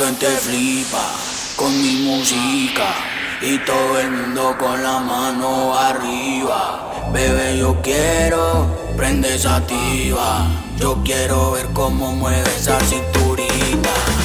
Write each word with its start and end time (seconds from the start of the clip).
que 0.00 0.12
te 0.12 0.26
flipa 0.28 1.12
con 1.56 1.70
mi 1.82 2.06
música 2.06 2.94
y 3.42 3.58
todo 3.58 3.98
el 3.98 4.10
mundo 4.10 4.56
con 4.58 4.82
la 4.82 4.98
mano 4.98 5.76
arriba. 5.76 6.90
Bebé, 7.12 7.58
yo 7.58 7.76
quiero 7.82 8.66
prende 8.96 9.34
esa 9.34 9.60
tiba. 9.66 10.46
Yo 10.78 11.02
quiero 11.04 11.52
ver 11.52 11.66
cómo 11.74 12.12
mueves 12.12 12.48
esa 12.56 12.80
cinturita. 12.80 14.19